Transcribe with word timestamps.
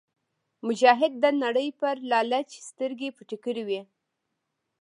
مجاهد 0.67 1.13
د 1.23 1.25
نړۍ 1.43 1.69
پر 1.79 1.95
لالچ 2.11 2.49
سترګې 2.69 3.09
پټې 3.17 3.37
کړې 3.45 3.63
وي. 3.69 3.81